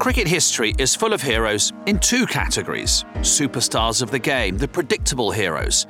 [0.00, 5.30] Cricket history is full of heroes in two categories superstars of the game, the predictable
[5.30, 5.86] heroes,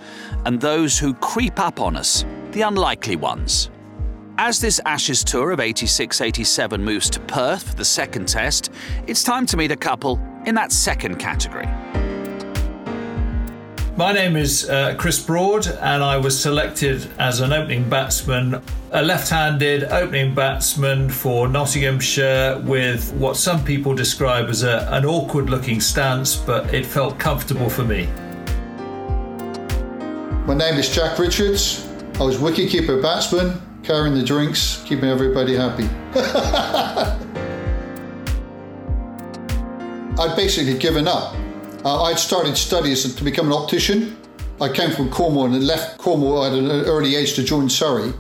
[0.47, 3.71] and those who creep up on us, the unlikely ones.
[4.37, 8.73] As this Ashes tour of 86 87 moves to Perth for the second test,
[9.07, 11.69] it's time to meet a couple in that second category.
[13.97, 19.03] My name is uh, Chris Broad, and I was selected as an opening batsman, a
[19.03, 25.51] left handed opening batsman for Nottinghamshire with what some people describe as a, an awkward
[25.51, 28.07] looking stance, but it felt comfortable for me.
[30.47, 31.87] My name is Jack Richards.
[32.15, 35.89] I was wicketkeeper batsman, carrying the drinks, keeping everybody happy.
[40.21, 41.35] I'd basically given up.
[41.83, 44.15] Uh, I'd started studies to become an optician.
[44.61, 48.13] I came from Cornwall and left Cornwall at an early age to join Surrey.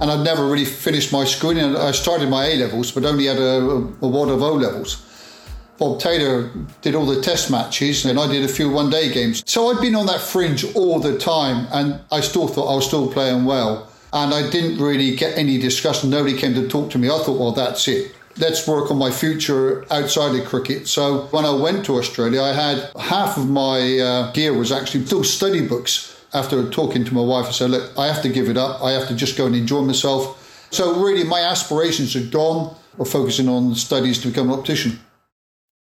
[0.00, 1.74] And I'd never really finished my schooling.
[1.74, 3.60] I started my A levels, but only had a,
[4.02, 5.04] a wad of O levels.
[5.78, 6.50] Bob Taylor
[6.82, 9.42] did all the test matches, and I did a few one day games.
[9.46, 12.86] So I'd been on that fringe all the time, and I still thought I was
[12.86, 13.90] still playing well.
[14.12, 16.10] And I didn't really get any discussion.
[16.10, 17.08] Nobody came to talk to me.
[17.08, 20.88] I thought, well, that's it let's work on my future outside of cricket.
[20.88, 25.06] So when I went to Australia, I had half of my uh, gear was actually
[25.06, 26.14] still study books.
[26.34, 28.82] After talking to my wife, I said, look, I have to give it up.
[28.82, 30.68] I have to just go and enjoy myself.
[30.70, 32.76] So really, my aspirations are gone.
[32.98, 34.98] Or focusing on studies to become an optician.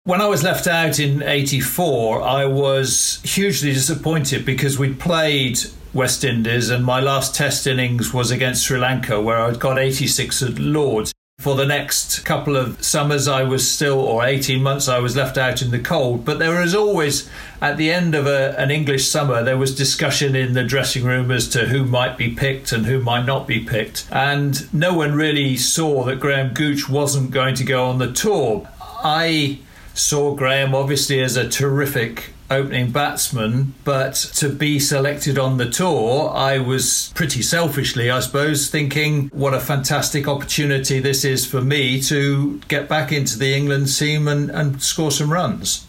[0.05, 5.59] When I was left out in 84, I was hugely disappointed because we'd played
[5.93, 10.41] West Indies and my last test innings was against Sri Lanka where I'd got 86
[10.41, 11.12] at Lords.
[11.43, 15.37] For the next couple of summers, I was still, or 18 months, I was left
[15.37, 16.23] out in the cold.
[16.23, 17.29] But there was always,
[17.61, 21.31] at the end of a, an English summer, there was discussion in the dressing room
[21.31, 24.07] as to who might be picked and who might not be picked.
[24.09, 28.65] And no one really saw that Graham Gooch wasn't going to go on the tour.
[29.03, 29.59] I
[29.93, 36.31] saw Graham obviously as a terrific opening batsman, but to be selected on the tour,
[36.35, 42.01] I was pretty selfishly, I suppose, thinking what a fantastic opportunity this is for me
[42.03, 45.87] to get back into the England team and, and score some runs.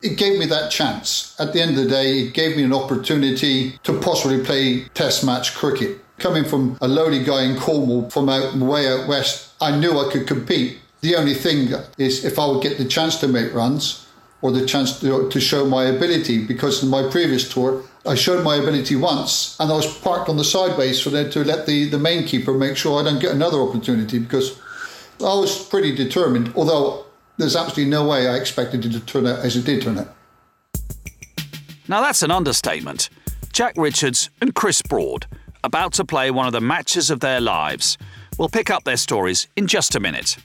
[0.00, 1.34] It gave me that chance.
[1.40, 5.24] At the end of the day, it gave me an opportunity to possibly play test
[5.24, 5.98] match cricket.
[6.18, 10.10] Coming from a lowly guy in Cornwall from out way out west, I knew I
[10.12, 10.78] could compete.
[11.00, 14.07] The only thing is if I would get the chance to make runs,
[14.40, 18.44] or the chance to, to show my ability because in my previous tour I showed
[18.44, 21.88] my ability once and I was parked on the sideways for them to let the,
[21.88, 24.58] the main keeper make sure I don't get another opportunity because
[25.20, 27.06] I was pretty determined, although
[27.36, 30.14] there's absolutely no way I expected it to turn out as it did turn out.
[31.88, 33.10] Now that's an understatement.
[33.52, 35.26] Jack Richards and Chris Broad
[35.64, 37.98] about to play one of the matches of their lives.
[38.38, 40.36] We'll pick up their stories in just a minute.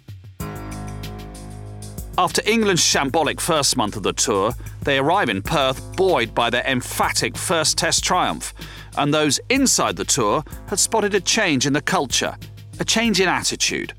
[2.15, 4.51] After England's shambolic first month of the tour,
[4.83, 8.53] they arrive in Perth buoyed by their emphatic first Test triumph,
[8.97, 12.37] and those inside the tour had spotted a change in the culture,
[12.79, 13.93] a change in attitude.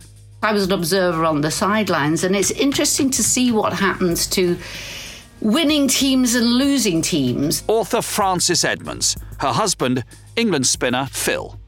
[0.45, 4.57] I was an observer on the sidelines, and it's interesting to see what happens to
[5.41, 7.65] winning teams and losing teams.
[7.67, 10.05] Author Frances Edmonds, her husband,
[10.37, 11.59] England spinner Phil.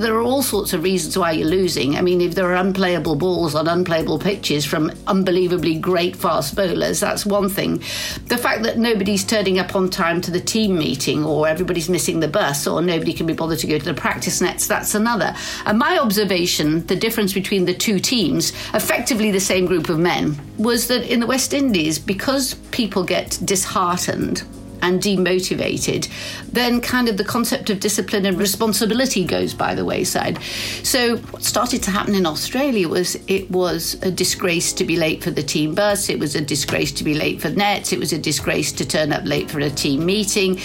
[0.00, 1.94] There are all sorts of reasons why you're losing.
[1.94, 7.00] I mean, if there are unplayable balls on unplayable pitches from unbelievably great fast bowlers,
[7.00, 7.82] that's one thing.
[8.28, 12.20] The fact that nobody's turning up on time to the team meeting, or everybody's missing
[12.20, 15.34] the bus, or nobody can be bothered to go to the practice nets, that's another.
[15.66, 20.34] And my observation, the difference between the two teams, effectively the same group of men,
[20.56, 24.44] was that in the West Indies, because people get disheartened
[24.82, 26.08] and demotivated,
[26.52, 30.38] then kind of the concept of discipline and responsibility goes by the wayside.
[30.82, 35.22] So what started to happen in Australia was it was a disgrace to be late
[35.22, 38.12] for the team bus, it was a disgrace to be late for nets, it was
[38.12, 40.58] a disgrace to turn up late for a team meeting,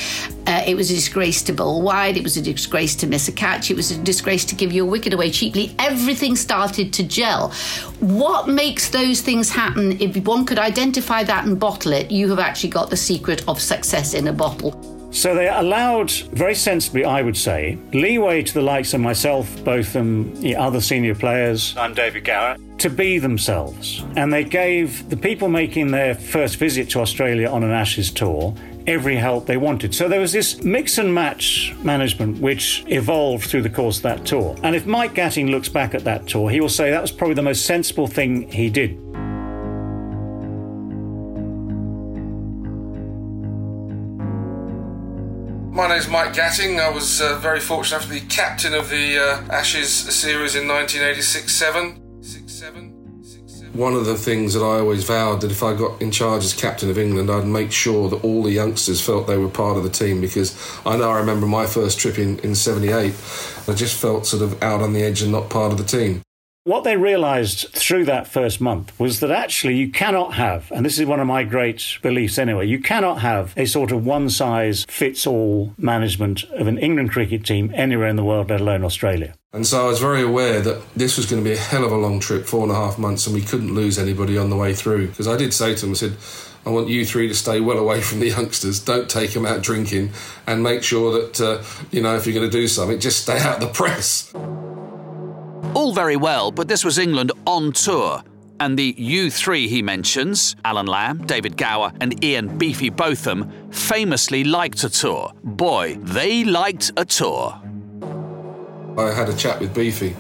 [0.48, 3.32] uh, it was a disgrace to bowl wide, it was a disgrace to miss a
[3.32, 5.74] catch, it was a disgrace to give your wicket away cheaply.
[5.80, 7.50] Everything started to gel.
[8.00, 10.00] What makes those things happen?
[10.00, 13.60] If one could identify that and bottle it, you have actually got the secret of
[13.60, 14.74] success in a bottle.
[15.12, 19.96] So they allowed, very sensibly, I would say, leeway to the likes of myself, both
[19.96, 21.76] um, the other senior players.
[21.78, 22.58] I'm David Gower.
[22.80, 24.04] To be themselves.
[24.18, 28.54] And they gave the people making their first visit to Australia on an Ashes tour
[28.88, 29.96] every help they wanted.
[29.96, 34.26] So there was this mix and match management which evolved through the course of that
[34.26, 34.56] tour.
[34.64, 37.36] And if Mike Gatting looks back at that tour, he will say that was probably
[37.36, 39.00] the most sensible thing he did.
[45.76, 46.80] My name's Mike Gatting.
[46.80, 51.54] I was uh, very fortunate to be captain of the uh, Ashes series in 1986
[51.54, 52.02] 7.
[53.74, 56.54] One of the things that I always vowed that if I got in charge as
[56.54, 59.84] captain of England, I'd make sure that all the youngsters felt they were part of
[59.84, 63.14] the team because I know I remember my first trip in, in 78,
[63.68, 66.22] I just felt sort of out on the edge and not part of the team.
[66.68, 70.98] What they realized through that first month was that actually you cannot have, and this
[70.98, 74.84] is one of my great beliefs anyway, you cannot have a sort of one size
[74.90, 79.36] fits all management of an England cricket team anywhere in the world, let alone Australia.
[79.54, 81.92] And so I was very aware that this was going to be a hell of
[81.92, 84.58] a long trip, four and a half months, and we couldn't lose anybody on the
[84.58, 85.10] way through.
[85.10, 86.18] Because I did say to them, I said,
[86.66, 88.80] I want you three to stay well away from the youngsters.
[88.80, 90.14] Don't take them out drinking,
[90.48, 93.38] and make sure that uh, you know if you're going to do something, just stay
[93.38, 94.34] out of the press.
[95.76, 98.24] All very well, but this was England on tour.
[98.62, 104.86] And the U3 he mentions, Alan Lamb, David Gower, and Ian Beefy Botham, famously liked
[104.86, 105.34] a tour.
[105.44, 107.60] Boy, they liked a tour.
[108.98, 110.16] I had a chat with Beefy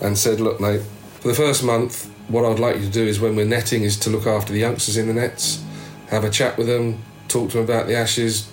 [0.00, 0.82] and said, Look, mate,
[1.18, 3.96] for the first month, what I'd like you to do is when we're netting is
[3.98, 5.64] to look after the youngsters in the nets,
[6.10, 8.48] have a chat with them, talk to them about the ashes,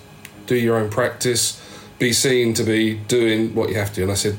[0.46, 1.64] do your own practice,
[2.00, 4.02] be seen to be doing what you have to.
[4.02, 4.36] And I said,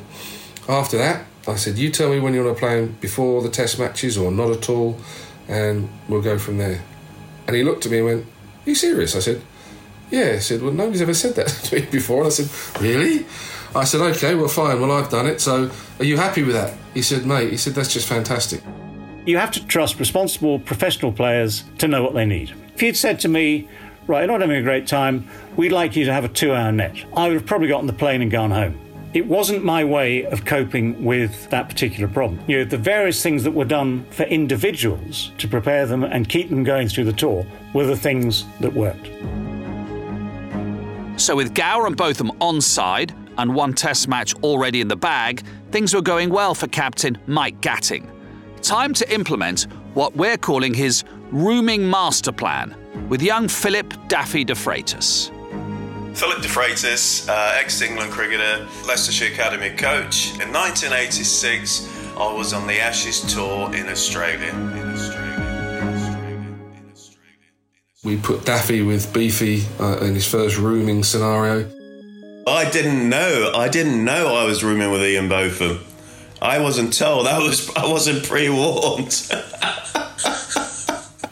[0.68, 3.80] after that, I said, you tell me when you want to play before the test
[3.80, 5.00] matches or not at all,
[5.48, 6.82] and we'll go from there.
[7.48, 9.16] And he looked at me and went, Are you serious?
[9.16, 9.42] I said,
[10.10, 10.34] Yeah.
[10.34, 12.20] He said, Well, nobody's ever said that to me before.
[12.20, 13.26] And I said, Really?
[13.76, 14.80] I said, Okay, well, fine.
[14.80, 15.42] Well, I've done it.
[15.42, 16.74] So are you happy with that?
[16.94, 18.62] He said, Mate, he said, That's just fantastic.
[19.26, 22.54] You have to trust responsible professional players to know what they need.
[22.74, 23.68] If you'd said to me,
[24.08, 26.72] Right, you're not having a great time, we'd like you to have a two hour
[26.72, 28.80] net, I would have probably gotten the plane and gone home
[29.14, 32.42] it wasn't my way of coping with that particular problem.
[32.48, 36.50] You know, the various things that were done for individuals to prepare them and keep
[36.50, 39.10] them going through the tour were the things that worked.
[41.20, 45.44] So, with Gower and Botham on side and one test match already in the bag,
[45.72, 48.10] things were going well for captain Mike Gatting.
[48.62, 49.64] Time to implement
[49.94, 52.76] what we're calling his rooming master plan
[53.10, 55.32] with young Philip Daffy de Freitas.
[56.14, 60.32] Philip de Freitas, uh, ex England cricketer, Leicestershire Academy coach.
[60.40, 61.88] In 1986,
[62.18, 64.50] I was on the Ashes tour in Australia.
[64.50, 65.22] In Australia.
[68.04, 71.70] We put Daffy with Beefy uh, in his first rooming scenario.
[72.48, 73.52] I didn't know.
[73.56, 75.80] I didn't know I was rooming with Ian Botham.
[76.42, 77.28] I wasn't told.
[77.28, 77.70] I was.
[77.76, 79.32] I wasn't pre-warned.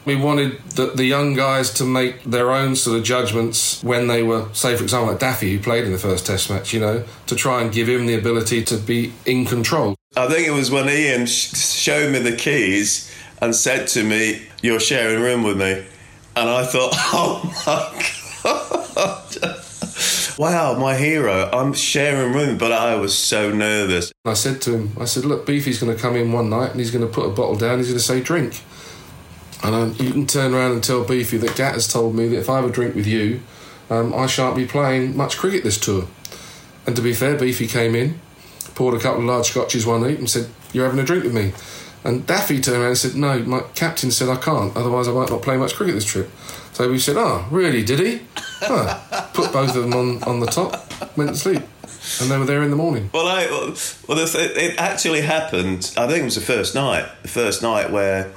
[0.09, 4.23] We wanted the, the, young guys to make their own sort of judgments when they
[4.23, 7.03] were, say, for example, like Daffy, who played in the first Test match, you know,
[7.27, 9.93] to try and give him the ability to be in control.
[10.17, 14.47] I think it was when Ian sh- showed me the keys and said to me,
[14.63, 15.85] You're sharing a room with me.
[16.35, 18.03] And I thought, Oh my
[18.43, 20.39] God.
[20.39, 24.11] wow, my hero, I'm sharing a room, but I was so nervous.
[24.25, 26.79] I said to him, I said, Look, Beefy's going to come in one night and
[26.79, 28.63] he's going to put a bottle down, he's going to say, Drink.
[29.63, 32.39] And um, you can turn around and tell Beefy that Gat has told me that
[32.39, 33.41] if I have a drink with you,
[33.89, 36.07] um, I shan't be playing much cricket this tour.
[36.85, 38.19] And to be fair, Beefy came in,
[38.75, 41.33] poured a couple of large scotches one night and said, You're having a drink with
[41.33, 41.53] me.
[42.03, 45.29] And Daffy turned around and said, No, my captain said I can't, otherwise I might
[45.29, 46.29] not play much cricket this trip.
[46.73, 48.21] So we said, Oh, really, did he?
[49.33, 51.63] Put both of them on, on the top, went to sleep.
[52.21, 53.09] And they were there in the morning.
[53.13, 53.45] Well, I,
[54.07, 55.93] well, it actually happened.
[55.97, 57.09] I think it was the first night.
[57.21, 58.31] The first night where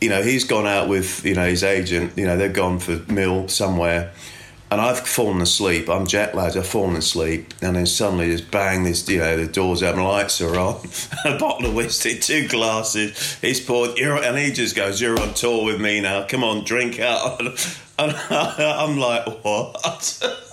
[0.00, 3.00] you know, he's gone out with, you know, his agent, you know, they've gone for
[3.12, 4.12] Mill somewhere.
[4.72, 5.88] And I've fallen asleep.
[5.88, 6.56] I'm jet lagged.
[6.56, 8.84] I've fallen asleep, and then suddenly just bang!
[8.84, 10.80] This, you know, the doors open, lights are on,
[11.24, 13.36] a bottle of whiskey, two glasses.
[13.40, 16.24] He's poured, you're, and he just goes, "You're on tour with me now.
[16.24, 17.40] Come on, drink out."
[18.00, 20.22] And I'm like, "What?"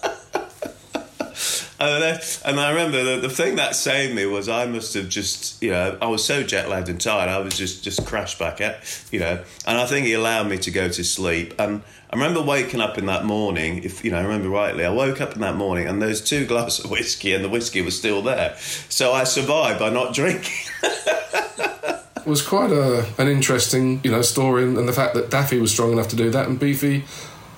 [1.79, 5.71] And, I remember the, the thing that saved me was I must have just, you
[5.71, 8.83] know, I was so jet lagged and tired, I was just, just crashed back at,
[9.11, 11.53] you know, and I think he allowed me to go to sleep.
[11.59, 14.89] And I remember waking up in that morning, if, you know, I remember rightly, I
[14.89, 17.97] woke up in that morning and there's two glasses of whiskey and the whiskey was
[17.97, 18.55] still there.
[18.89, 20.71] So I survived by not drinking.
[22.25, 25.93] was quite a, an interesting, you know, story and the fact that Daffy was strong
[25.93, 27.05] enough to do that and Beefy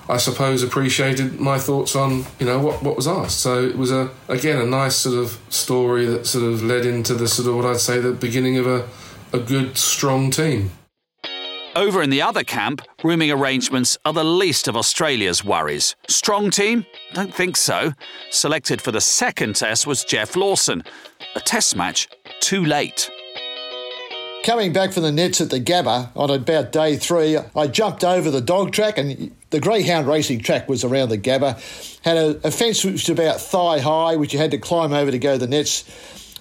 [0.08, 3.40] I suppose, appreciated my thoughts on you know what what was asked.
[3.40, 7.14] So it was a again a nice sort of story that sort of led into
[7.14, 8.88] the sort of what I'd say the beginning of a
[9.32, 10.70] a good strong team.
[11.76, 15.94] Over in the other camp, rooming arrangements are the least of Australia's worries.
[16.08, 16.84] Strong team?
[17.12, 17.92] Don't think so.
[18.30, 20.82] Selected for the second test was Geoff Lawson.
[21.36, 22.08] A test match
[22.40, 23.08] too late.
[24.42, 28.30] Coming back from the nets at the Gabba on about day three, I jumped over
[28.30, 31.60] the dog track, and the greyhound racing track was around the Gabba.
[32.02, 35.10] Had a, a fence which was about thigh high, which you had to climb over
[35.10, 35.84] to go to the nets.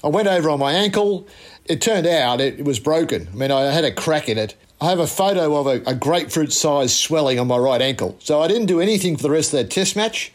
[0.01, 1.27] I went over on my ankle.
[1.65, 3.27] It turned out it, was broken.
[3.33, 4.55] I mean, I had a crack in it.
[4.79, 8.15] I have a photo of a, a grapefruit sized swelling on my right ankle.
[8.19, 10.31] So I didn't do anything for the rest of that test match.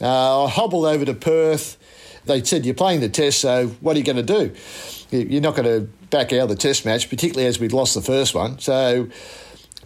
[0.00, 1.76] Uh, I hobbled over to Perth.
[2.24, 4.52] They said, You're playing the test, so what are you going to do?
[5.10, 8.02] You're not going to back out of the test match, particularly as we'd lost the
[8.02, 8.58] first one.
[8.58, 9.08] So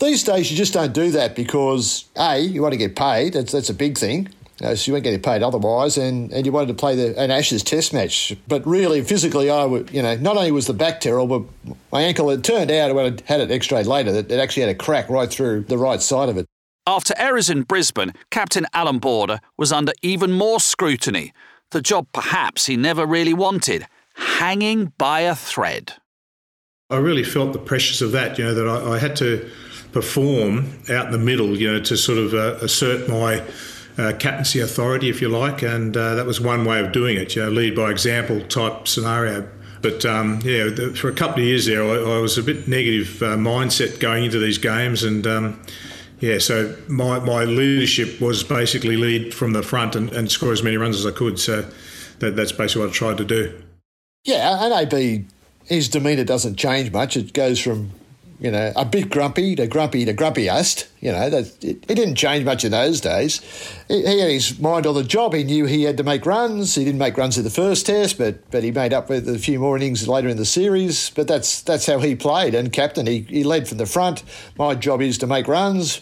[0.01, 3.35] these days, you just don't do that because, A, you want to get paid.
[3.35, 4.29] That's, that's a big thing.
[4.63, 7.33] Uh, so you weren't getting paid otherwise, and, and you wanted to play the, an
[7.33, 8.37] Ashes Test match.
[8.47, 12.03] But really, physically, I would, you know, not only was the back terrible, but my
[12.03, 12.31] ankle.
[12.31, 15.09] It turned out when I had it X-rayed later that it actually had a crack
[15.09, 16.47] right through the right side of it.
[16.87, 21.33] After errors in Brisbane, Captain Alan Border was under even more scrutiny.
[21.71, 25.95] The job, perhaps, he never really wanted, hanging by a thread.
[26.93, 28.39] I really felt the pressures of that.
[28.39, 29.49] You know that I, I had to
[29.93, 31.57] perform out in the middle.
[31.57, 33.43] You know to sort of uh, assert my
[33.99, 37.37] uh, captaincy authority, if you like, and uh, that was one way of doing it.
[37.37, 39.49] You know, lead by example type scenario.
[39.83, 42.69] But um, yeah, the, for a couple of years there, I, I was a bit
[42.69, 45.61] negative uh, mindset going into these games, and um,
[46.23, 50.63] yeah, so my, my leadership was basically lead from the front and, and score as
[50.63, 51.37] many runs as I could.
[51.41, 51.69] So
[52.21, 53.61] that, that's basically what I tried to do.
[54.25, 55.27] Yeah, and AB,
[55.67, 57.17] his demeanour doesn't change much.
[57.17, 57.93] It goes from
[58.43, 60.89] you know, a bit grumpy to grumpy to grumpiest.
[61.01, 63.41] You know, that, it, it, didn't change much in those days.
[63.87, 65.33] He, he, had his mind on the job.
[65.33, 66.75] He knew he had to make runs.
[66.75, 69.39] He didn't make runs in the first test, but but he made up with a
[69.39, 71.11] few more innings later in the series.
[71.11, 72.57] But that's that's how he played.
[72.57, 74.25] And captain, he, he led from the front.
[74.59, 76.01] My job is to make runs.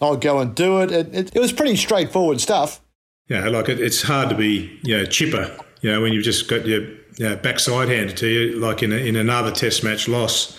[0.00, 0.90] I'll go and do it.
[0.90, 2.80] It, it, it was pretty straightforward stuff.
[3.28, 5.54] Yeah, like it, it's hard to be you know chipper.
[5.82, 8.92] You know when you've just got your you know, backside handed to you, like in
[8.92, 10.58] a, in another test match loss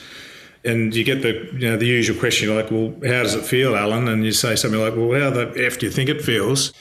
[0.68, 3.76] and you get the you know the usual question like, well, how does it feel,
[3.76, 4.08] Alan?
[4.08, 6.74] And you say something like, well, how the f do you think it feels?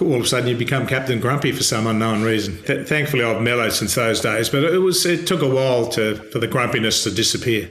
[0.00, 2.60] All of a sudden, you become Captain Grumpy for some unknown reason.
[2.64, 6.16] Th- thankfully, I've mellowed since those days, but it was it took a while to
[6.30, 7.70] for the grumpiness to disappear.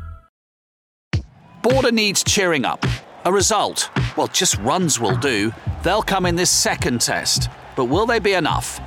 [1.61, 2.83] Border needs cheering up.
[3.23, 5.53] A result, well, just runs will do.
[5.83, 7.49] They'll come in this second test.
[7.75, 8.79] But will they be enough?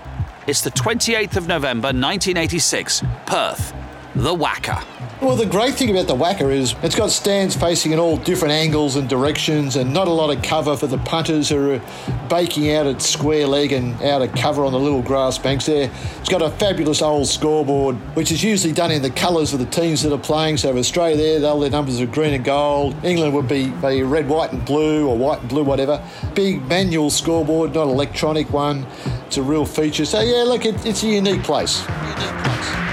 [0.49, 3.73] It's the 28th of November 1986, Perth,
[4.15, 4.85] the WACA.
[5.21, 8.53] Well, the great thing about the WACA is it's got stands facing in all different
[8.53, 11.83] angles and directions, and not a lot of cover for the punters who are
[12.29, 15.91] baking out at square leg and out of cover on the little grass banks there.
[16.21, 19.67] It's got a fabulous old scoreboard, which is usually done in the colours of the
[19.67, 20.59] teams that are playing.
[20.59, 22.95] So, Australia there, all their numbers are green and gold.
[23.05, 26.05] England would be, be red, white, and blue, or white and blue, whatever.
[26.35, 28.87] Big manual scoreboard, not electronic one.
[29.27, 30.05] It's a real feature.
[30.05, 31.81] So, yeah, look, it, it's a unique place.
[31.81, 32.84] Unique place.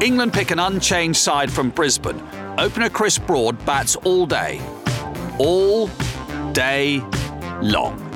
[0.00, 2.22] England pick an unchanged side from Brisbane.
[2.56, 4.58] Opener Chris Broad bats all day.
[5.38, 5.88] All
[6.52, 7.02] day
[7.60, 8.06] long.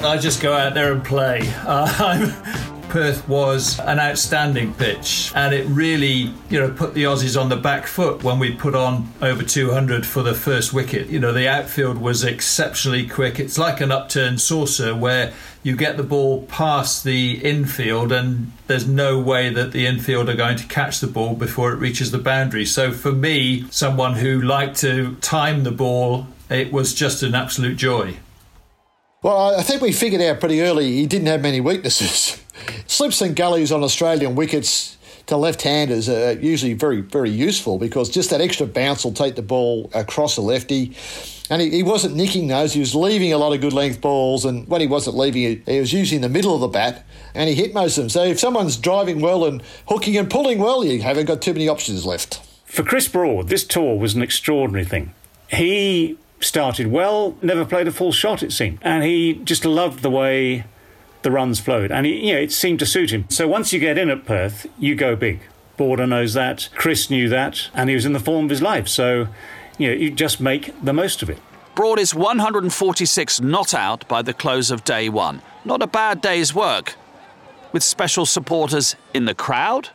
[0.00, 1.40] I just go out there and play.
[1.66, 2.42] Uh,
[2.88, 7.56] Perth was an outstanding pitch, and it really, you know, put the Aussies on the
[7.56, 11.08] back foot when we put on over 200 for the first wicket.
[11.08, 13.38] You know, the outfield was exceptionally quick.
[13.38, 18.86] It's like an upturned saucer where you get the ball past the infield, and there's
[18.86, 22.18] no way that the infield are going to catch the ball before it reaches the
[22.18, 22.64] boundary.
[22.64, 27.76] So for me, someone who liked to time the ball, it was just an absolute
[27.76, 28.16] joy.
[29.22, 32.42] Well, I think we figured out pretty early he didn't have many weaknesses.
[32.86, 34.96] Slips and gullies on Australian wickets
[35.26, 39.42] to left-handers are usually very, very useful because just that extra bounce will take the
[39.42, 40.96] ball across the lefty.
[41.50, 44.44] And he, he wasn't nicking those, he was leaving a lot of good length balls.
[44.44, 47.54] And when he wasn't leaving, he was using the middle of the bat and he
[47.54, 48.08] hit most of them.
[48.08, 51.68] So if someone's driving well and hooking and pulling well, you haven't got too many
[51.68, 52.40] options left.
[52.64, 55.14] For Chris Broad, this tour was an extraordinary thing.
[55.48, 58.78] He started well, never played a full shot, it seemed.
[58.82, 60.64] And he just loved the way
[61.28, 61.92] the runs flowed.
[61.92, 63.26] And he, you know, it seemed to suit him.
[63.28, 65.40] So once you get in at Perth, you go big.
[65.76, 68.88] Border knows that, Chris knew that, and he was in the form of his life.
[68.88, 69.28] So,
[69.76, 71.38] you know, you just make the most of it.
[71.74, 75.42] Broad is 146 not out by the close of day one.
[75.66, 76.94] Not a bad day's work.
[77.72, 79.90] With special supporters in the crowd?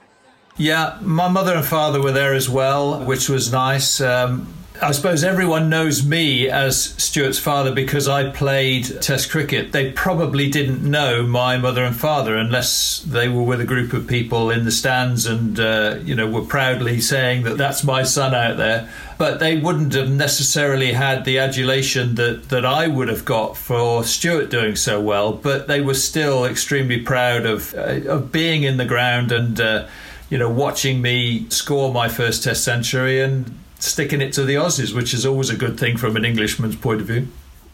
[0.55, 3.99] Yeah, my mother and father were there as well, which was nice.
[3.99, 9.71] Um, I suppose everyone knows me as Stuart's father because I played Test cricket.
[9.71, 14.07] They probably didn't know my mother and father unless they were with a group of
[14.07, 18.33] people in the stands and, uh, you know, were proudly saying that that's my son
[18.33, 18.89] out there.
[19.19, 24.03] But they wouldn't have necessarily had the adulation that, that I would have got for
[24.03, 25.33] Stuart doing so well.
[25.33, 29.87] But they were still extremely proud of, uh, of being in the ground and, uh,
[30.31, 34.93] you know, watching me score my first Test century and sticking it to the Aussies,
[34.95, 37.27] which is always a good thing from an Englishman's point of view.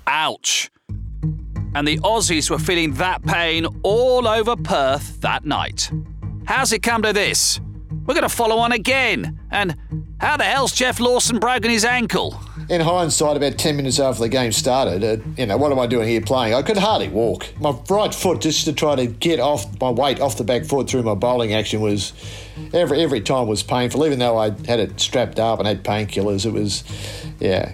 [0.07, 0.69] Ouch.
[1.75, 5.91] And the Aussies were feeling that pain all over Perth that night.
[6.45, 7.61] How's it come to this?
[8.05, 9.39] We're going to follow on again.
[9.51, 9.75] And
[10.19, 12.39] how the hell's Geoff Lawson broken his ankle?
[12.69, 15.87] In hindsight, about 10 minutes after the game started, uh, you know, what am I
[15.87, 16.53] doing here playing?
[16.53, 17.47] I could hardly walk.
[17.59, 20.87] My right foot, just to try to get off my weight off the back foot
[20.87, 22.13] through my bowling action, was
[22.71, 24.05] every every time was painful.
[24.05, 26.83] Even though I had it strapped up and had painkillers, it was,
[27.39, 27.73] yeah.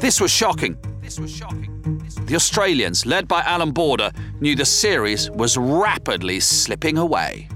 [0.00, 0.76] This was shocking.
[1.00, 2.02] This was shocking.
[2.24, 4.10] The Australians, led by Alan Border,
[4.40, 7.48] knew the series was rapidly slipping away.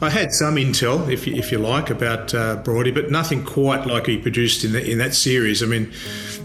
[0.00, 3.84] I had some intel, if you, if you like, about uh, Brody, but nothing quite
[3.84, 5.60] like he produced in, the, in that series.
[5.60, 5.92] I mean,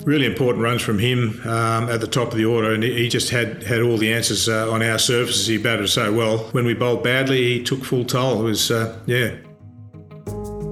[0.06, 3.30] really important runs from him um, at the top of the order, and he just
[3.30, 5.46] had, had all the answers uh, on our surfaces.
[5.46, 6.40] He batted so well.
[6.52, 8.42] When we bowled badly, he took full toll.
[8.42, 9.36] It was, uh, yeah.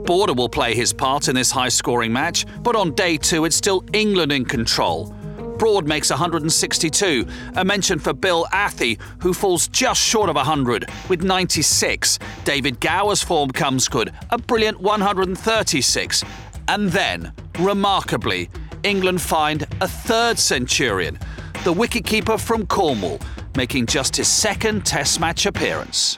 [0.06, 3.56] Border will play his part in this high scoring match, but on day two, it's
[3.56, 5.16] still England in control.
[5.62, 7.28] Broad makes 162.
[7.56, 12.18] A mention for Bill Athey, who falls just short of 100 with 96.
[12.44, 16.24] David Gower's form comes good, a brilliant 136.
[16.68, 18.50] And then, remarkably,
[18.82, 21.20] England find a third centurion,
[21.64, 23.20] the wicketkeeper from Cornwall,
[23.56, 26.18] making just his second Test match appearance.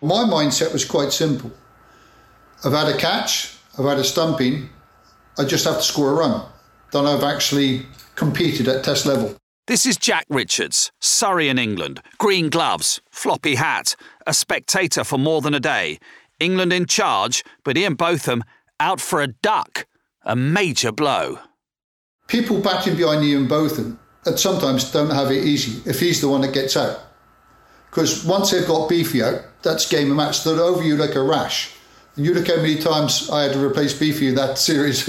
[0.00, 1.50] My mindset was quite simple.
[2.64, 4.70] I've had a catch, I've had a stumping,
[5.36, 6.46] I just have to score a run.
[6.92, 9.36] Then I've actually competed at test level.
[9.66, 12.02] This is Jack Richards, Surrey in England.
[12.18, 13.96] Green gloves, floppy hat,
[14.26, 15.98] a spectator for more than a day.
[16.38, 18.44] England in charge, but Ian Botham
[18.78, 19.86] out for a duck.
[20.22, 21.38] A major blow.
[22.28, 26.40] People batting behind Ian Botham that sometimes don't have it easy if he's the one
[26.40, 27.00] that gets out.
[27.90, 30.42] Because once they've got Beefy out, that's game and match.
[30.42, 31.72] They're over you like a rash.
[32.16, 35.04] And you look how many times I had to replace Beefy in that series.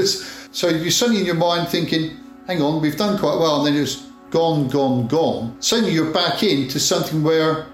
[0.52, 3.81] so you're suddenly in your mind thinking, hang on, we've done quite well, and then
[3.81, 5.55] it's gone, gone, gone.
[5.62, 7.67] Suddenly you're back into something where,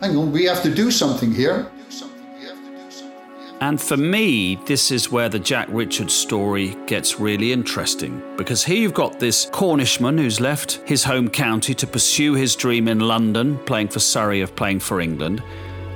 [0.00, 1.70] hang on, we have to do something here.
[3.60, 8.76] And for me, this is where the Jack Richards story gets really interesting because here
[8.76, 13.58] you've got this Cornishman who's left his home county to pursue his dream in London,
[13.64, 15.42] playing for Surrey of playing for England,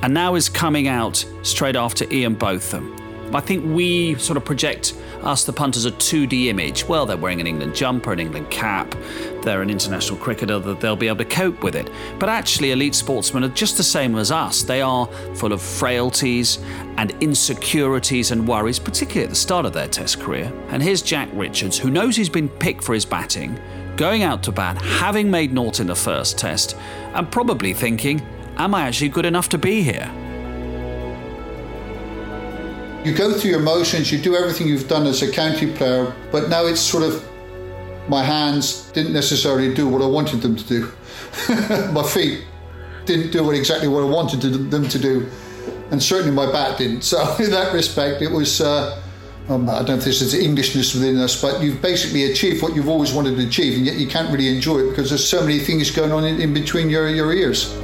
[0.02, 2.96] and now is coming out straight after Ian Botham.
[3.34, 6.86] I think we sort of project us, the punters, a 2D image.
[6.86, 8.94] Well, they're wearing an England jumper, an England cap,
[9.42, 11.90] they're an international cricketer, that they'll be able to cope with it.
[12.18, 14.62] But actually, elite sportsmen are just the same as us.
[14.62, 16.58] They are full of frailties
[16.96, 20.52] and insecurities and worries, particularly at the start of their Test career.
[20.68, 23.58] And here's Jack Richards, who knows he's been picked for his batting,
[23.96, 26.76] going out to bat, having made naught in the first Test,
[27.14, 28.20] and probably thinking,
[28.56, 30.12] Am I actually good enough to be here?
[33.04, 36.48] You go through your motions, you do everything you've done as a county player, but
[36.48, 37.28] now it's sort of
[38.08, 40.92] my hands didn't necessarily do what I wanted them to do.
[41.92, 42.44] my feet
[43.04, 45.28] didn't do exactly what I wanted them to do,
[45.90, 47.02] and certainly my bat didn't.
[47.02, 48.60] So, in that respect, it was.
[48.60, 49.02] Uh,
[49.48, 52.76] um, I don't know if this is Englishness within us, but you've basically achieved what
[52.76, 55.40] you've always wanted to achieve, and yet you can't really enjoy it because there's so
[55.40, 57.76] many things going on in, in between your, your ears.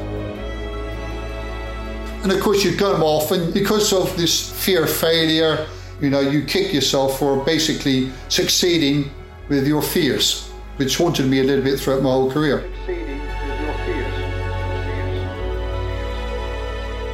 [2.23, 5.67] And of course, you come off, and because of this fear of failure,
[6.01, 9.11] you know, you kick yourself for basically succeeding
[9.49, 12.69] with your fears, which haunted me a little bit throughout my whole career.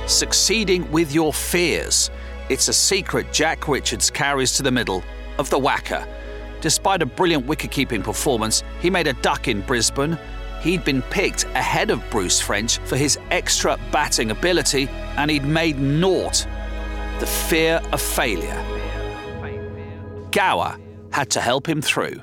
[0.07, 2.11] Succeeding with your fears.
[2.51, 5.03] It's a secret Jack Richards carries to the middle
[5.39, 6.07] of the WACA.
[6.61, 10.19] Despite a brilliant wicket-keeping performance, he made a duck in Brisbane,
[10.65, 15.79] He'd been picked ahead of Bruce French for his extra batting ability, and he'd made
[15.79, 16.47] naught.
[17.21, 18.65] The fear of failure.
[20.31, 20.79] Gower
[21.13, 22.19] had to help him through.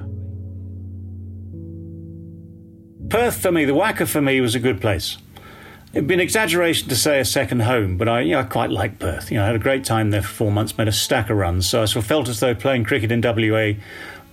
[3.10, 5.20] Perth for me, the WACA for me was a good place.
[5.94, 8.72] It'd be an exaggeration to say a second home, but I, you know, I quite
[8.72, 9.30] like Perth.
[9.30, 11.38] You know, I had a great time there for four months, made a stack of
[11.38, 13.74] runs, so I sort of felt as though playing cricket in WA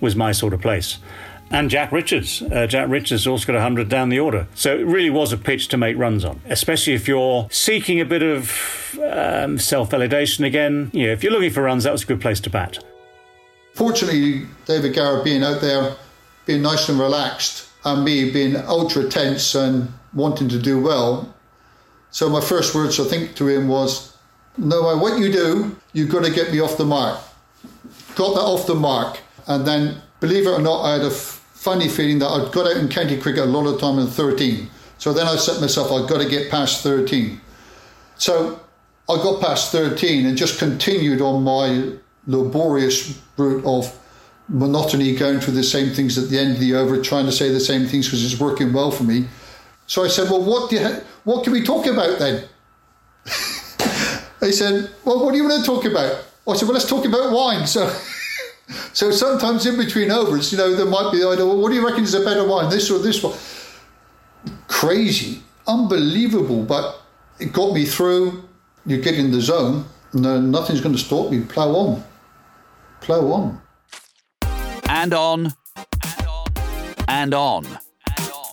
[0.00, 0.98] was my sort of place.
[1.50, 2.42] And Jack Richards.
[2.42, 4.46] Uh, Jack Richards also got 100 down the order.
[4.54, 8.04] So it really was a pitch to make runs on, especially if you're seeking a
[8.04, 8.52] bit of
[9.10, 10.90] um, self validation again.
[10.92, 12.78] Know, if you're looking for runs, that was a good place to bat.
[13.74, 15.96] Fortunately, David Gower being out there,
[16.46, 21.34] being nice and relaxed, and me being ultra tense and wanting to do well.
[22.10, 24.16] So my first words I think to him was,
[24.56, 27.20] no matter what you do, you've got to get me off the mark.
[28.16, 29.20] Got that off the mark.
[29.46, 31.10] And then, believe it or not, I had a
[31.58, 34.70] funny feeling that I'd got out in county cricket a lot of time in 13.
[34.96, 37.40] So then I set myself, I've got to get past 13.
[38.16, 38.60] So
[39.08, 41.94] I got past 13 and just continued on my
[42.28, 43.92] laborious route of
[44.48, 47.50] monotony, going through the same things at the end of the over, trying to say
[47.50, 49.26] the same things because it's working well for me.
[49.88, 52.44] So I said, "Well, what do you ha- what can we talk about then?"
[54.40, 57.04] they said, "Well, what do you want to talk about?" I said, "Well, let's talk
[57.04, 57.84] about wine." So,
[58.92, 61.74] so sometimes in between overs, you know, there might be the idea, "Well, what do
[61.74, 63.34] you reckon is a better wine, this or this one?"
[64.66, 67.02] Crazy, unbelievable, but
[67.38, 68.44] it got me through.
[68.86, 71.40] You get in the zone, and nothing's going to stop me.
[71.40, 72.04] Plow on,
[73.00, 73.60] plow on
[74.88, 75.54] and on,
[77.06, 77.66] and on.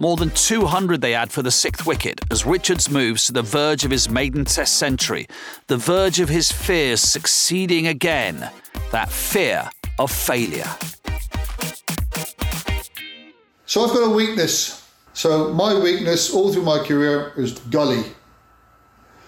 [0.01, 3.85] More than 200 they add for the sixth wicket as Richards moves to the verge
[3.85, 5.27] of his maiden Test century,
[5.67, 8.49] the verge of his fears succeeding again,
[8.91, 10.69] that fear of failure.
[13.65, 14.87] So I've got a weakness.
[15.13, 18.03] So my weakness all through my career is gully.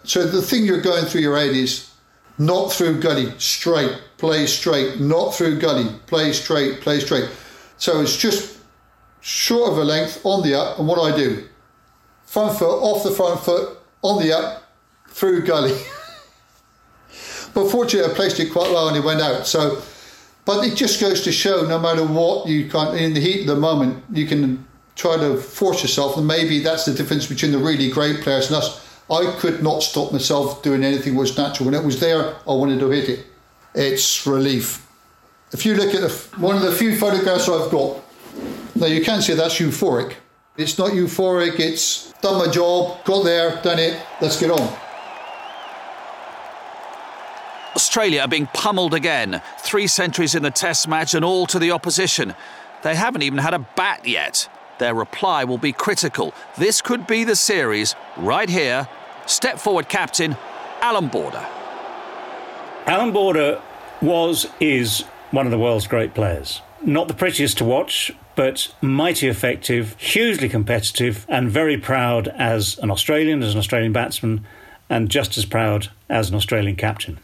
[0.03, 1.91] So the thing you're going through your head is
[2.37, 7.29] not through gully, straight, play straight, not through gully, play straight, play straight.
[7.77, 8.57] So it's just
[9.21, 11.47] short of a length on the up, and what I do,
[12.25, 14.63] front foot off the front foot on the up
[15.09, 15.77] through gully.
[17.53, 19.47] but fortunately, I placed it quite well and it went out.
[19.47, 19.81] So,
[20.47, 23.47] but it just goes to show, no matter what you can, in the heat of
[23.47, 27.59] the moment, you can try to force yourself, and maybe that's the difference between the
[27.59, 31.67] really great players and us I could not stop myself doing anything was natural.
[31.67, 33.25] When it was there, I wanted to hit it.
[33.73, 34.85] It's relief.
[35.53, 38.01] If you look at the, one of the few photographs I've got,
[38.75, 40.15] now you can say that's euphoric.
[40.57, 44.86] It's not euphoric, it's done my job, got there, done it, let's get on.
[47.87, 49.41] Australia are being pummeled again.
[49.59, 52.35] Three centuries in the test match and all to the opposition.
[52.83, 54.49] They haven't even had a bat yet.
[54.77, 56.33] Their reply will be critical.
[56.57, 58.89] This could be the series right here.
[59.25, 60.35] Step forward, captain
[60.81, 61.47] Alan Border.
[62.87, 63.61] Alan Border
[64.01, 66.61] was, is one of the world's great players.
[66.83, 72.91] Not the prettiest to watch, but mighty effective, hugely competitive, and very proud as an
[72.91, 74.45] Australian, as an Australian batsman,
[74.89, 77.19] and just as proud as an Australian captain.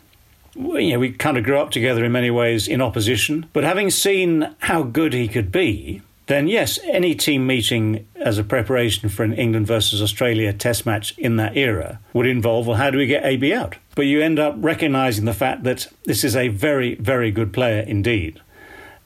[0.56, 3.90] You know, we kind of grew up together in many ways in opposition, but having
[3.90, 9.24] seen how good he could be, then yes, any team meeting as a preparation for
[9.24, 13.08] an England versus Australia test match in that era would involve, well, how do we
[13.08, 13.76] get AB out?
[13.96, 17.82] But you end up recognising the fact that this is a very, very good player
[17.82, 18.40] indeed.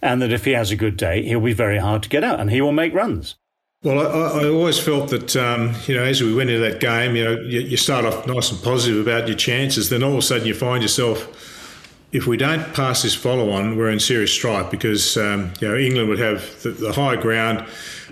[0.02, 2.40] And that if he has a good day, he'll be very hard to get out
[2.40, 3.36] and he will make runs.
[3.84, 7.16] Well, I, I always felt that, um, you know, as we went into that game,
[7.16, 10.18] you know, you, you start off nice and positive about your chances, then all of
[10.18, 11.32] a sudden you find yourself
[12.12, 15.78] if we don't pass this follow on, we're in serious strife because um, you know
[15.78, 17.66] England would have the, the, high ground.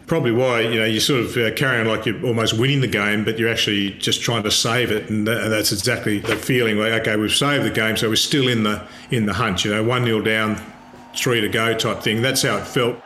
[0.06, 2.88] Probably why you know you sort of uh, carry on like you're almost winning the
[2.88, 6.78] game, but you're actually just trying to save it, and, and that's exactly the feeling.
[6.78, 9.64] Like okay, we've saved the game, so we're still in the in the hunt.
[9.64, 10.62] You know, one 0 down,
[11.16, 12.22] three to go type thing.
[12.22, 13.02] That's how it felt.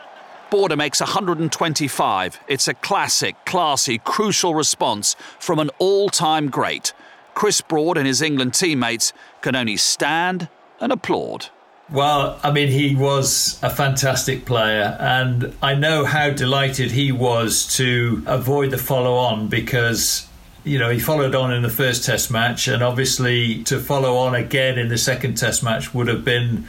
[0.50, 2.40] Border makes 125.
[2.48, 6.92] It's a classic, classy, crucial response from an all-time great.
[7.34, 10.48] Chris Broad and his England teammates can only stand
[10.80, 11.46] and applaud.
[11.90, 17.66] Well, I mean, he was a fantastic player, and I know how delighted he was
[17.76, 20.28] to avoid the follow on because,
[20.62, 24.34] you know, he followed on in the first test match, and obviously to follow on
[24.34, 26.66] again in the second test match would have been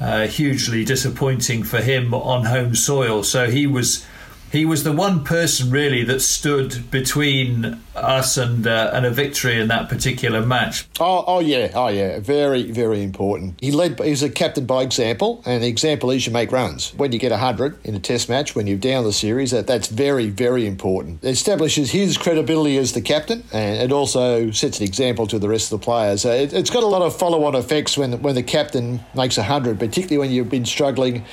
[0.00, 3.24] Uh, hugely disappointing for him on home soil.
[3.24, 4.06] So he was
[4.50, 9.60] he was the one person really that stood between us and uh, and a victory
[9.60, 10.88] in that particular match.
[11.00, 13.58] Oh, oh yeah, oh yeah, very very important.
[13.60, 14.00] He led.
[14.00, 16.94] He's a captain by example, and the example is you make runs.
[16.94, 19.88] When you get hundred in a Test match, when you're down the series, that that's
[19.88, 21.22] very very important.
[21.22, 25.48] It establishes his credibility as the captain, and it also sets an example to the
[25.48, 26.24] rest of the players.
[26.24, 29.78] Uh, it, has got a lot of follow-on effects when when the captain makes hundred,
[29.78, 31.24] particularly when you've been struggling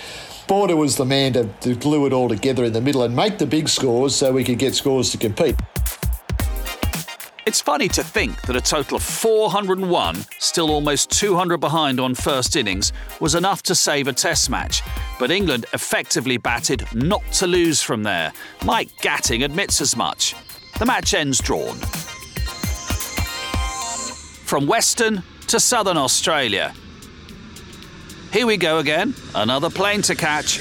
[0.47, 3.37] Border was the man to, to glue it all together in the middle and make
[3.37, 5.55] the big scores so we could get scores to compete.
[7.47, 12.55] It's funny to think that a total of 401, still almost 200 behind on first
[12.55, 14.81] innings, was enough to save a test match.
[15.19, 18.33] But England effectively batted not to lose from there.
[18.63, 20.35] Mike Gatting admits as much.
[20.79, 21.77] The match ends drawn.
[24.45, 26.73] From Western to Southern Australia,
[28.35, 30.57] here we go again, another plane to catch.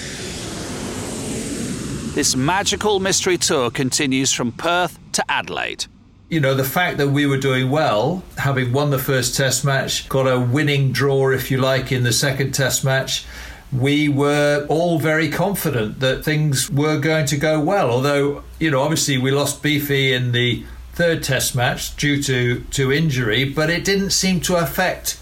[2.14, 5.86] This magical mystery tour continues from Perth to Adelaide.
[6.28, 10.08] You know, the fact that we were doing well, having won the first test match,
[10.08, 13.26] got a winning draw, if you like, in the second test match,
[13.72, 17.90] we were all very confident that things were going to go well.
[17.90, 22.92] Although, you know, obviously we lost Beefy in the third test match due to, to
[22.92, 25.18] injury, but it didn't seem to affect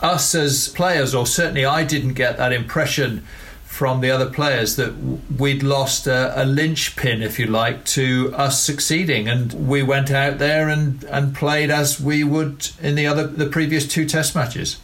[0.00, 3.24] us as players, or certainly I didn't get that impression
[3.64, 4.92] from the other players that
[5.38, 10.38] we'd lost a, a linchpin, if you like, to us succeeding, and we went out
[10.38, 14.80] there and, and played as we would in the other the previous two Test matches.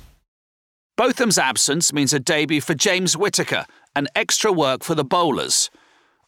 [0.96, 5.70] Botham's absence means a debut for James Whitaker and extra work for the bowlers.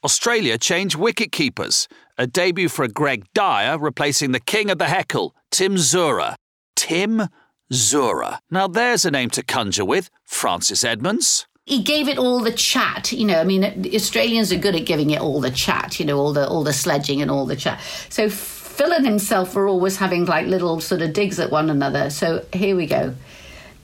[0.03, 1.87] Australia changed wicket keepers,
[2.19, 6.35] a debut for Greg Dyer replacing the king of the heckle, Tim Zoehrer.
[6.75, 7.29] Tim
[7.73, 8.39] Zoehrer.
[8.51, 11.47] Now there's a name to conjure with Frances Edmonds.
[11.65, 13.41] He gave it all the chat, you know.
[13.41, 16.47] I mean, Australians are good at giving it all the chat, you know, all the
[16.47, 17.81] all the sledging and all the chat.
[18.09, 22.11] So Phil and himself were always having like little sort of digs at one another.
[22.11, 23.15] So here we go.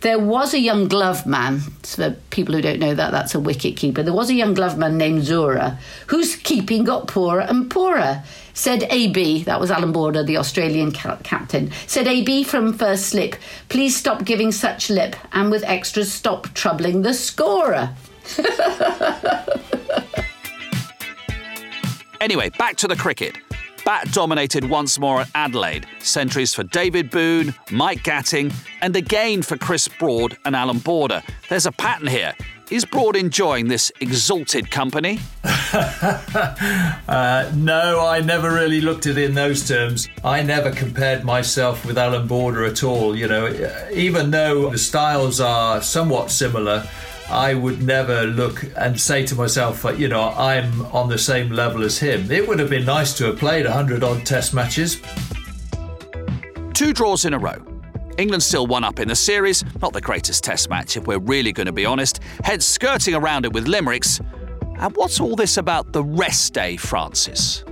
[0.03, 3.77] There was a young glove man, for people who don't know that, that's a wicket
[3.77, 4.03] keeper.
[4.03, 8.25] There was a young glove man named Zoehrer, whose keeping got poorer and poorer.
[8.53, 13.37] Said AB, that was Alan Border, the Australian ca- captain, said AB from first slip,
[13.69, 17.95] please stop giving such lip and with extras stop troubling the scorer.
[22.21, 23.37] anyway, back to the cricket.
[23.85, 25.87] Bat dominated once more at Adelaide.
[25.99, 31.23] Centuries for David Boon, Mike Gatting, and again for Chris Broad and Alan Border.
[31.49, 32.33] There's a pattern here.
[32.71, 35.19] Is Broad enjoying this exalted company?
[35.45, 40.09] uh, no, I never really looked at it in those terms.
[40.25, 43.15] I never compared myself with Alan Border at all.
[43.15, 46.89] You know, even though the styles are somewhat similar,
[47.33, 51.51] I would never look and say to myself, uh, you know, I'm on the same
[51.51, 52.31] level as him.
[52.31, 55.01] It would have been nice to have played 100 odd test matches.
[56.75, 57.57] Two draws in a row.
[58.19, 61.53] England still one up in the series, not the greatest test match if we're really
[61.53, 64.21] going to be honest, heads skirting around it with limericks.
[64.79, 67.65] And what's all this about the rest day, Frances?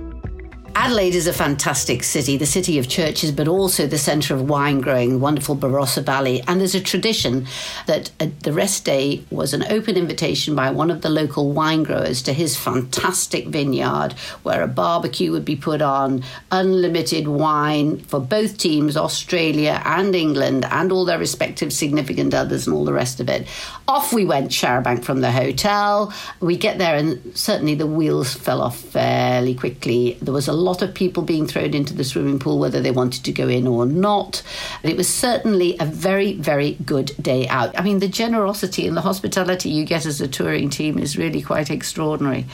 [0.83, 4.81] Adelaide is a fantastic city, the city of churches, but also the centre of wine
[4.81, 6.41] growing, wonderful Barossa Valley.
[6.47, 7.45] And there's a tradition
[7.85, 11.83] that uh, the rest day was an open invitation by one of the local wine
[11.83, 18.19] growers to his fantastic vineyard, where a barbecue would be put on, unlimited wine for
[18.19, 23.19] both teams, Australia and England, and all their respective significant others and all the rest
[23.19, 23.47] of it.
[23.87, 26.11] Off we went, Charabanc, from the hotel.
[26.39, 30.17] We get there, and certainly the wheels fell off fairly quickly.
[30.23, 33.25] There was a lot of people being thrown into the swimming pool, whether they wanted
[33.25, 34.43] to go in or not.
[34.83, 37.77] It was certainly a very, very good day out.
[37.79, 41.41] I mean, the generosity and the hospitality you get as a touring team is really
[41.41, 42.45] quite extraordinary.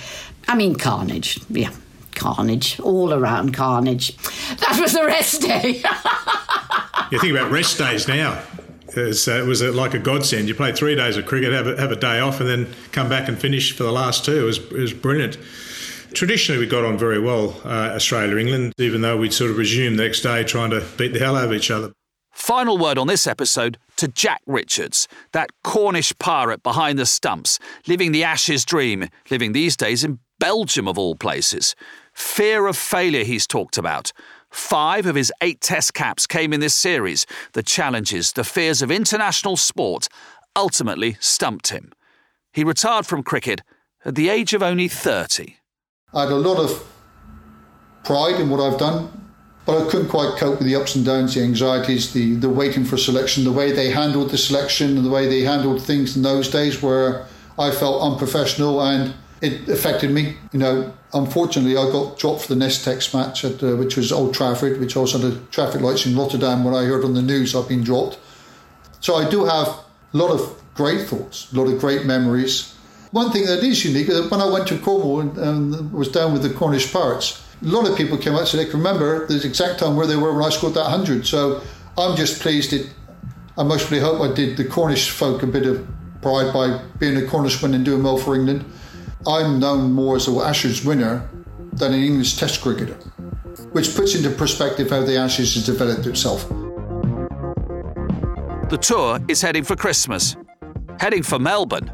[0.48, 1.72] I mean, carnage, yeah
[2.18, 4.18] carnage, all around carnage.
[4.58, 5.84] That was the rest day.
[7.12, 8.42] you think about rest days now.
[8.96, 10.48] Uh, it was like a godsend.
[10.48, 13.10] You play three days of cricket, have a, have a day off, and then come
[13.10, 14.40] back and finish for the last two.
[14.40, 15.38] It was, it was brilliant.
[16.14, 19.96] Traditionally, we got on very well, uh, Australia England, even though we'd sort of resume
[19.96, 21.92] the next day trying to beat the hell out of each other.
[22.32, 28.12] Final word on this episode to Jack Richards, that Cornish pirate behind the stumps, living
[28.12, 31.76] the Ashes dream, living these days in Belgium of all places.
[32.14, 34.14] Fear of failure he's talked about.
[34.50, 37.26] Five of his eight test caps came in this series.
[37.54, 40.08] The challenges, the fears of international sport
[40.56, 41.92] ultimately stumped him.
[42.54, 43.62] He retired from cricket
[44.06, 45.58] at the age of only 30.
[46.18, 46.84] I had a lot of
[48.04, 49.30] pride in what I've done,
[49.68, 52.86] but I couldn't quite cope with the ups and downs, the anxieties, the, the waiting
[52.86, 56.24] for selection, the way they handled the selection, and the way they handled things in
[56.24, 57.28] those days where
[57.60, 60.38] I felt unprofessional and it affected me.
[60.54, 64.34] You know, unfortunately, I got dropped for the Nestex match, at, uh, which was Old
[64.34, 66.64] Trafford, which was under traffic lights in Rotterdam.
[66.64, 68.18] When I heard on the news I've been dropped,
[69.02, 72.74] so I do have a lot of great thoughts, a lot of great memories.
[73.12, 76.34] One thing that is unique, uh, when I went to Cornwall and, and was down
[76.34, 79.46] with the Cornish Pirates, a lot of people came out so they can remember the
[79.46, 81.26] exact time where they were when I scored that 100.
[81.26, 81.62] So
[81.98, 82.90] I'm just pleased it.
[83.58, 85.88] I mostly hope I did the Cornish folk a bit of
[86.22, 88.66] pride by being a Cornishman and doing well for England.
[89.26, 91.28] I'm known more as a Ashes winner
[91.74, 92.96] than an English Test cricketer,
[93.72, 96.48] which puts into perspective how the Ashes has developed itself.
[98.70, 100.36] The tour is heading for Christmas,
[101.00, 101.90] heading for Melbourne,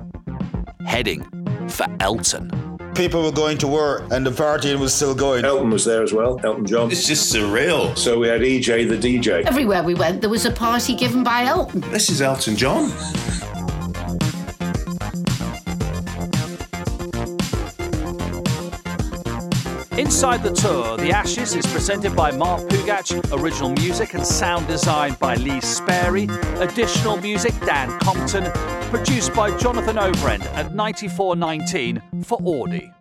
[0.85, 1.23] heading
[1.69, 2.49] for Elton.
[2.95, 5.43] People were going to work and the partying was still going.
[5.45, 6.91] Elton was there as well, Elton John.
[6.91, 7.97] It's just surreal.
[7.97, 9.43] So we had EJ the DJ.
[9.45, 11.81] Everywhere we went, there was a party given by Elton.
[11.91, 12.91] This is Elton John.
[19.97, 25.15] Inside the tour, The Ashes is presented by Mark Pougatch, original music and sound design
[25.19, 26.23] by Lee Sperry,
[26.55, 28.51] additional music Dan Compton,
[28.89, 32.91] produced by Jonathan Overend at 9419 for Audi.